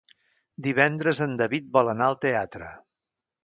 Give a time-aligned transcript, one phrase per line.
[0.67, 2.75] Divendres en David vol anar al teatre.